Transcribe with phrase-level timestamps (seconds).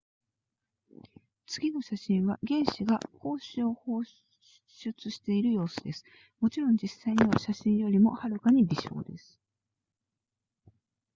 [1.45, 4.09] 次の写真は原子が光子を放出
[5.11, 6.03] している様子です
[6.39, 9.39] もちろん実際には写真よりもはるかに微小です